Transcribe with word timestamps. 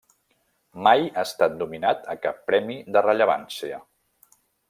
Mai 0.87 1.03
ha 1.09 1.25
estat 1.31 1.59
nominat 1.59 2.09
a 2.15 2.17
cap 2.25 2.41
premi 2.49 2.79
de 2.97 3.05
rellevància. 3.09 3.79